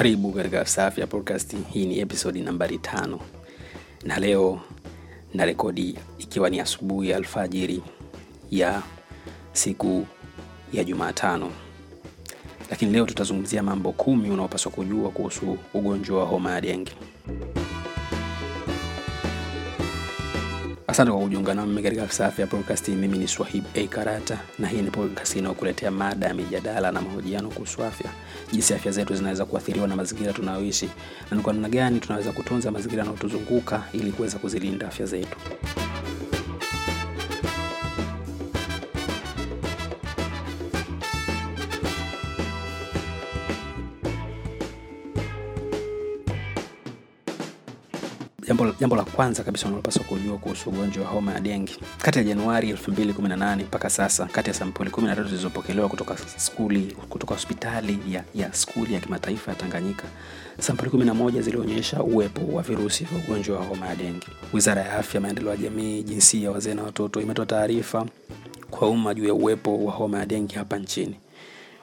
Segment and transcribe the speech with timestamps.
[0.00, 1.56] Karibu katika Safi ya Podcast.
[1.72, 3.20] Hii ni episodi nambari tano,
[4.04, 4.60] na leo
[5.34, 7.82] na rekodi ikiwa ni asubuhi ya alfajiri
[8.50, 8.82] ya
[9.52, 10.06] siku
[10.72, 11.50] ya Jumatano,
[12.70, 16.94] lakini leo tutazungumzia mambo kumi unaopaswa kujua kuhusu ugonjwa wa homa ya dengue.
[20.90, 22.88] Asante kwa kujiunga nami katika safu ya Podcast.
[22.88, 27.48] Mimi ni Swahib A Karata, na hii ni podcast inayokuletea mada ya mijadala na mahojiano
[27.50, 28.10] kuhusu afya,
[28.52, 30.90] jinsi afya zetu zinaweza kuathiriwa na mazingira tunayoishi
[31.30, 35.36] na ni kwa namna gani tunaweza kutunza mazingira yanayotuzunguka ili kuweza kuzilinda afya zetu.
[48.50, 52.24] Jambo, jambo la kwanza kabisa unalopaswa kujua kuhusu ugonjwa wa homa ya dengue, kati ya
[52.24, 58.54] Januari 2018 mpaka sasa, kati ya sampuli 13 zilizopokelewa kutoka skuli kutoka hospitali ya, ya
[58.54, 60.04] skuli ya kimataifa ya Tanganyika,
[60.58, 64.28] sampuli 11 zilionyesha uwepo wa virusi vya ugonjwa wa homa ya dengue.
[64.52, 68.06] Wizara ya Afya, Maendeleo ya Jamii, Jinsia, Wazee na Watoto imetoa taarifa
[68.70, 71.14] kwa umma juu ya uwepo wa homa ya dengue hapa nchini.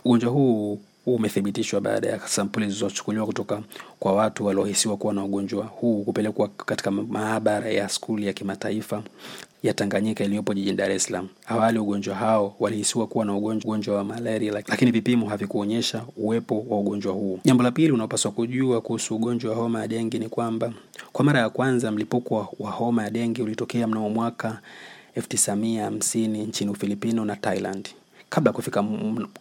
[0.06, 0.80] Ugonjwa huu
[1.16, 3.62] umethibitishwa baada ya sampuli zilizochukuliwa kutoka
[4.00, 9.04] kwa watu waliohisiwa kuwa na ugonjwa huu kupelekwa katika maabara ya skuli ya kimataifa
[9.64, 11.28] ya Tanganyika iliyopo jijini Dar es Salaam.
[11.48, 17.14] Awali ugonjwa hao walihisiwa kuwa na ugonjwa wa malaria, lakini vipimo havikuonyesha uwepo wa ugonjwa
[17.14, 17.40] huu.
[17.46, 20.74] Jambo la pili unaopaswa kujua kuhusu ugonjwa wa homa ya dengue ni kwamba
[21.14, 24.60] kwa mara ya kwanza mlipuko wa homa ya dengue ulitokea mnamo mwaka
[25.18, 27.90] 1950 nchini Ufilipino na Thailand.
[28.30, 28.84] Kabla kufika,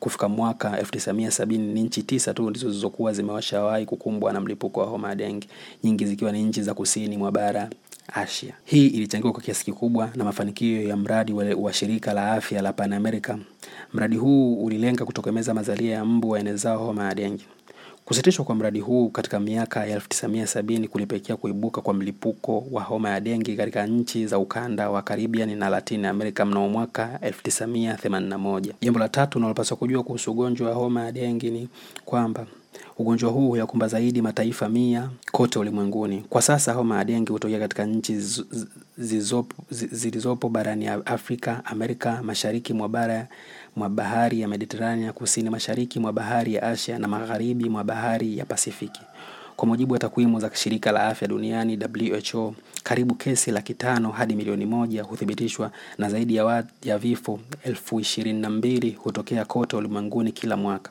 [0.01, 5.09] kufika mwaka 1970 ni nchi tisa tu ndizo zilizokuwa zimewashawahi kukumbwa na mlipuko wa homa
[5.09, 5.49] ya dengue,
[5.85, 7.71] nyingi zikiwa ni nchi za kusini mwa bara
[8.15, 8.55] Asia.
[8.65, 12.93] Hii ilichangiwa kwa kiasi kikubwa na mafanikio ya mradi wa, shirika la afya la Pan
[12.93, 13.37] America.
[13.95, 17.45] Mradi huu ulilenga kutokomeza mazalia ya mbu waenezao homa ya dengue.
[18.07, 23.21] Kusitishwa kwa mradi huu katika miaka ya 1970 kulipelekea kuibuka kwa mlipuko wa homa ya
[23.21, 28.73] dengue katika nchi za ukanda wa Caribbean na Latin America mnamo mwaka 1981.
[28.81, 31.69] Jambo la tatu unalopaswa kujua kuhusu ugonjwa wa homa ya dengue ni
[32.05, 32.47] kwamba
[32.99, 36.25] ugonjwa huu huyakumba zaidi mataifa mia kote ulimwenguni.
[36.29, 38.21] Kwa sasa homa ya dengue hutokea katika nchi
[39.93, 43.29] zilizopo barani Afrika, Amerika Mashariki mwa bara
[43.77, 48.45] mwa bahari ya Mediterania, kusini mashariki mwa bahari ya Asia na magharibi mwa bahari ya
[48.45, 49.01] Pasifiki.
[49.57, 51.79] Kwa mujibu wa takwimu za shirika la afya duniani
[52.33, 57.41] WHO, karibu kesi laki tano hadi milioni moja huthibitishwa na zaidi ya, wa, ya vifo
[57.65, 60.91] elfu ishirini na mbili hutokea kote ulimwenguni kila mwaka.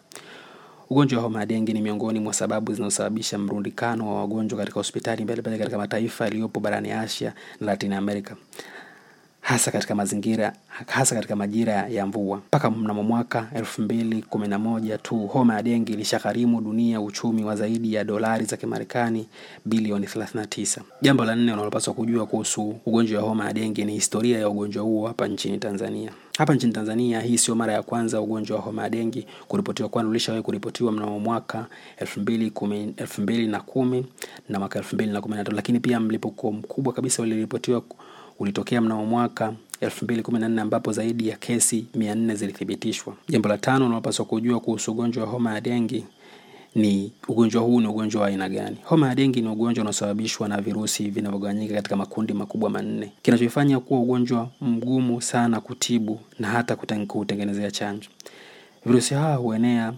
[0.90, 5.24] Ugonjwa wa homa ya dengue ni miongoni mwa sababu zinazosababisha mrundikano wa wagonjwa katika hospitali
[5.24, 8.32] mbalimbali katika mataifa yaliyopo barani Asia na Latin America
[9.46, 10.54] hasa katika mazingira
[10.88, 12.38] hasa katika majira ya mvua.
[12.38, 17.44] Mpaka mnamo mwaka elfu mbili kumi na moja tu homa ya dengue ilishagharimu dunia uchumi
[17.44, 19.28] wa zaidi ya dolari za Kimarekani
[19.66, 20.82] bilioni 39.
[21.02, 24.84] Jambo la nne unalopaswa kujua kuhusu ugonjwa wa homa ya dengue ni historia ya ugonjwa
[24.84, 26.12] huo hapa nchini Tanzania.
[26.38, 30.10] Hapa nchini Tanzania, hii sio mara ya kwanza ugonjwa wa homa ya dengue kuripotiwa, kwani
[30.10, 31.66] ulishawahi kuripotiwa mnamo mwaka
[31.98, 34.06] elfu mbili kumi elfu mbili na kumi
[34.50, 37.82] na mwaka elfu mbili na kumi na tatu lakini pia mlipuko mkubwa kabisa uliripotiwa
[38.40, 43.14] ulitokea mnamo mwaka 2014 ambapo zaidi ya kesi 400 zilithibitishwa.
[43.30, 46.06] Jambo la tano unalopaswa kujua kuhusu ugonjwa wa homa ya dengi
[46.76, 48.78] ni ugonjwa huu ni ugonjwa wa aina gani?
[48.84, 54.00] Homa ya dengi ni ugonjwa unaosababishwa na virusi vinavyogawanyika katika makundi makubwa manne, kinachoifanya kuwa
[54.00, 56.76] ugonjwa mgumu sana kutibu na hata
[57.08, 58.08] kutengenezea chanjo.
[58.86, 59.94] Virusi hawa huenea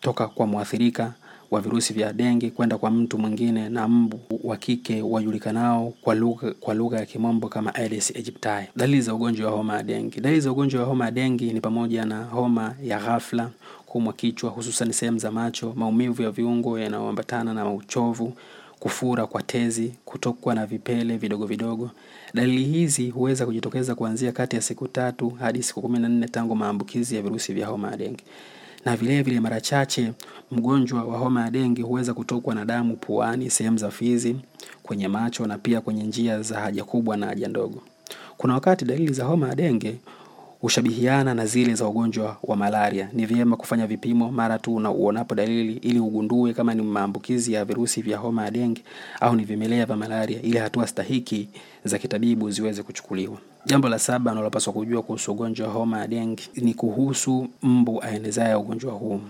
[0.00, 1.14] toka kwa mwathirika
[1.50, 5.92] wa virusi vya denge kwenda kwa mtu mwingine na mbu wa kike wajulikanao
[6.60, 8.48] kwa lugha ya Kimombo kama Aedes aegypti.
[8.76, 10.20] Dalili za ugonjwa wa homa ya dengue.
[10.20, 13.50] Dalili za ugonjwa wa homa ya dengue ni pamoja na homa ya ghafla,
[13.86, 18.32] kuumwa kichwa hususan sehemu za macho, maumivu ya viungo yanayoambatana na uchovu,
[18.78, 21.90] kufura kwa tezi, kutokwa na vipele vidogo vidogo.
[22.34, 26.56] Dalili hizi huweza kujitokeza kuanzia kati ya siku tatu hadi siku kumi na nne tangu
[26.56, 28.24] maambukizi ya virusi vya homa ya dengue
[28.88, 30.12] na vilevile mara chache
[30.50, 34.36] mgonjwa wa homa ya dengue huweza kutokwa na damu puani, sehemu za fizi,
[34.82, 37.82] kwenye macho na pia kwenye njia za haja kubwa na haja ndogo.
[38.36, 39.96] Kuna wakati dalili za homa ya dengue
[40.60, 43.08] hushabihiana na zile za ugonjwa wa malaria.
[43.12, 47.64] Ni vyema kufanya vipimo mara tu na uonapo dalili ili ugundue kama ni maambukizi ya
[47.64, 48.82] virusi vya homa ya dengue
[49.20, 51.48] au ni vimelea vya malaria ili hatua stahiki
[51.84, 53.38] za kitabibu ziweze kuchukuliwa.
[53.68, 58.54] Jambo la saba unalopaswa kujua kuhusu ugonjwa wa homa ya dengue ni kuhusu mbu aenezaye
[58.54, 59.20] ugonjwa huu.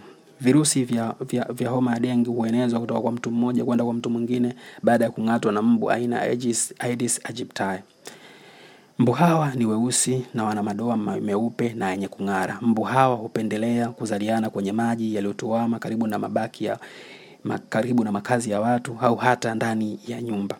[0.40, 4.10] Virusi vya, vya, vya homa ya dengue huenezwa kutoka kwa mtu mmoja kwenda kwa mtu
[4.10, 7.62] mwingine baada ya kung'atwa na mbu aina Aedes, Aedes aegypti.
[8.98, 12.58] Mbu hawa ni weusi na wana madoa meupe na yenye kung'ara.
[12.62, 16.78] Mbu hawa hupendelea kuzaliana kwenye maji yaliyotuama karibu na mabaki ya
[17.68, 20.56] karibu na makazi ya watu au hata ndani ya nyumba.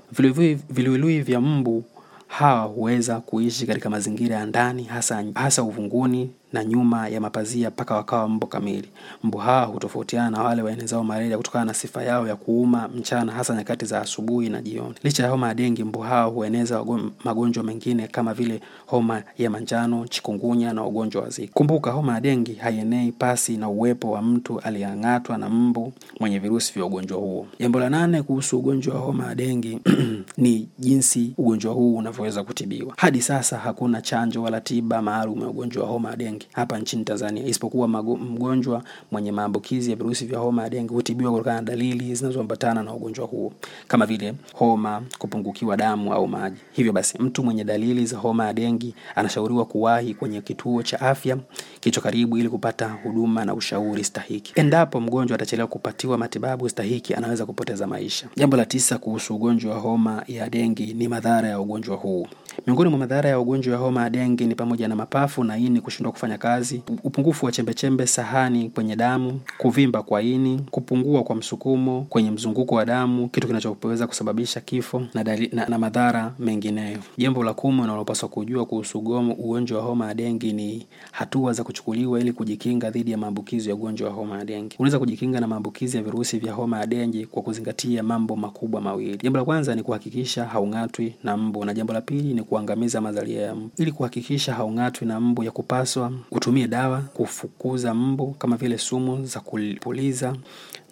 [0.71, 1.85] Viluilui vya mbu
[2.29, 7.95] hawa huweza kuishi katika mazingira ya ndani hasa, hasa uvunguni na nyuma ya mapazia mpaka
[7.95, 8.89] wakawa mbu kamili.
[9.25, 13.55] Mbu hawa hutofautiana na wale waenezao malaria kutokana na sifa yao ya kuuma mchana hasa
[13.57, 14.95] nyakati za asubuhi na jioni.
[15.03, 16.85] Licha ya homa ya dengi, mbu hawa hueneza
[17.25, 21.53] magonjwa mengine kama vile homa ya manjano, chikungunya na ugonjwa wa Zika.
[21.55, 26.73] Kumbuka, homa ya dengi haienei pasi na uwepo wa mtu aliyeang'atwa na mbu mwenye virusi
[26.73, 27.47] vya ugonjwa huo.
[27.61, 29.79] Jambo la nane kuhusu ugonjwa wa homa ya dengi
[30.37, 32.95] ni jinsi ugonjwa huu unavyoweza kutibiwa.
[32.97, 37.05] Hadi sasa hakuna chanjo wala tiba maalum ya ugonjwa wa homa ya dengi hapa nchini
[37.05, 42.15] Tanzania, isipokuwa mgonjwa mwenye maambukizi ya virusi vya homa ya dengue hutibiwa kutokana na dalili
[42.15, 43.53] zinazoambatana na ugonjwa huo
[43.89, 46.57] kama vile homa, kupungukiwa damu au maji.
[46.73, 51.37] Hivyo basi, mtu mwenye dalili za homa ya dengue anashauriwa kuwahi kwenye kituo cha afya
[51.81, 54.53] kilicho karibu ili kupata huduma na ushauri stahiki.
[54.57, 58.27] Endapo mgonjwa atachelewa kupatiwa matibabu stahiki, anaweza kupoteza maisha.
[58.37, 62.27] Jambo la tisa kuhusu ugonjwa wa homa ya dengue ni madhara ya ugonjwa huu.
[62.67, 65.81] Miongoni mwa madhara ya ugonjwa wa homa ya dengue ni pamoja na mapafu na ini
[65.81, 72.07] kushindwa kufanya kazi, upungufu wa chembechembe sahani kwenye damu, kuvimba kwa ini, kupungua kwa msukumo
[72.09, 76.99] kwenye mzunguko wa damu, kitu kinachoweza kusababisha kifo na, dali, na, na madhara mengineyo.
[77.19, 81.65] Jambo la kumi unalopaswa kujua kuhusu gomo ugonjwa wa homa ya dengi ni hatua za
[81.65, 84.77] kuchukuliwa ili kujikinga dhidi ya maambukizi ya ugonjwa wa homa ya dengi.
[84.79, 89.19] Unaweza kujikinga na maambukizi ya virusi vya homa ya dengi kwa kuzingatia mambo makubwa mawili.
[89.23, 93.43] Jambo la kwanza ni kuhakikisha haung'atwi na mbu, na jambo la pili ni kuangamiza mazalia
[93.43, 93.71] ya mbu.
[93.77, 99.41] Ili kuhakikisha haung'atwi na mbu, ya kupaswa utumie dawa kufukuza mbu kama vile sumu za
[99.41, 100.37] kupuliza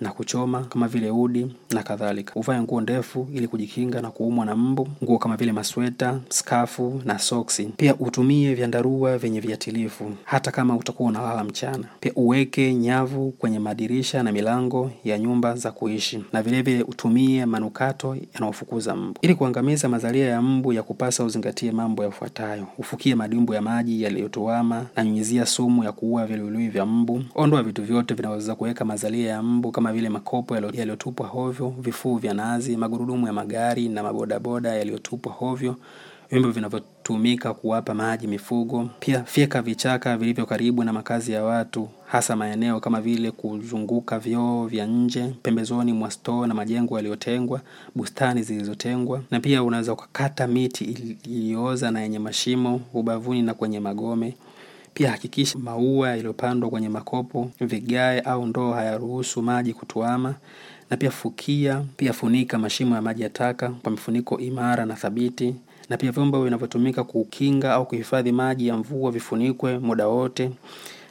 [0.00, 2.32] na kuchoma kama vile udi na kadhalika.
[2.36, 7.18] Uvae nguo ndefu ili kujikinga na kuumwa na mbu, nguo kama vile masweta, skafu na
[7.18, 7.64] soksi.
[7.76, 11.84] Pia utumie vyandarua vyenye viatilifu hata kama utakuwa unalala mchana.
[12.00, 18.16] Pia uweke nyavu kwenye madirisha na milango ya nyumba za kuishi, na vilevile utumie manukato
[18.34, 19.18] yanayofukuza mbu.
[19.22, 24.86] Ili kuangamiza mazalia ya mbu, ya kupasa uzingatie mambo yafuatayo: ufukie madimbu ya maji yaliyotuama
[24.96, 27.22] na nyunyizia sumu ya kuua viluilui vya mbu.
[27.34, 32.34] Ondoa vitu vyote vinavyoweza kuweka mazalia ya mbu kama vile makopo yaliyotupwa hovyo, vifuu vya
[32.34, 35.76] nazi, magurudumu ya magari na mabodaboda yaliyotupwa hovyo,
[36.30, 38.88] vyombo vinavyotumika kuwapa maji mifugo.
[39.00, 44.66] Pia fyeka vichaka vilivyo karibu na makazi ya watu, hasa maeneo kama vile kuzunguka vyoo
[44.66, 47.60] vya nje, pembezoni mwa stoo na majengo yaliyotengwa,
[47.94, 49.22] bustani zilizotengwa.
[49.30, 54.34] Na pia unaweza ukakata miti iliyooza na yenye mashimo ubavuni na kwenye magome.
[54.96, 60.34] Pia hakikisha maua yaliyopandwa kwenye makopo, vigae au ndoo hayaruhusu maji kutuama.
[60.90, 65.54] Na pia fukia, pia funika mashimo ya maji ya taka kwa mifuniko imara na thabiti.
[65.88, 70.50] Na pia vyombo vinavyotumika kukinga au kuhifadhi maji ya mvua vifunikwe muda wote.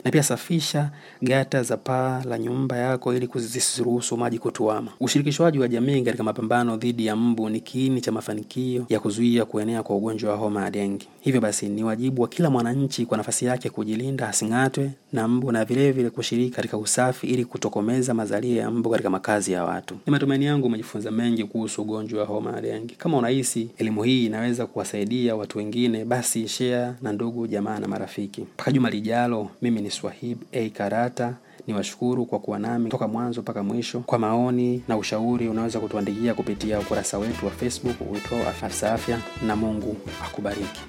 [0.06, 0.90] Na pia safisha
[1.22, 4.92] gata za paa la nyumba yako ili zisiruhusu maji kutuama.
[5.00, 9.84] Ushirikishwaji wa jamii katika mapambano dhidi ya mbu ni kiini cha mafanikio ya kuzuia kuenea
[9.84, 11.08] kwa ugonjwa wa homa ya dengi.
[11.22, 15.66] Hivyo basi, ni wajibu wa kila mwananchi kwa nafasi yake kujilinda asing'atwe na mbu na
[15.66, 19.96] vilevile kushiriki katika usafi ili kutokomeza mazalia ya mbu katika makazi ya watu.
[20.06, 22.96] Ni matumaini yangu umejifunza mengi kuhusu ugonjwa wa homa ya dengi.
[22.96, 28.42] Kama unahisi elimu hii inaweza kuwasaidia watu wengine, basi share na ndugu, jamaa na marafiki.
[28.42, 31.34] Mpaka juma lijalo, mimi ni Swahib A Karata.
[31.68, 34.00] Ni washukuru kwa kuwa nami toka mwanzo mpaka mwisho.
[34.00, 39.56] Kwa maoni na ushauri, unaweza kutuandikia kupitia ukurasa wetu wa Facebook uitwao Afsa Afya, na
[39.56, 40.82] Mungu akubariki.